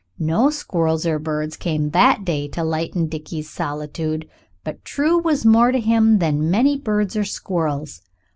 [0.17, 4.27] No squirrels or birds came that day to lighten Dickie's solitude,
[4.63, 8.01] but True was more to him than many birds or squirrels.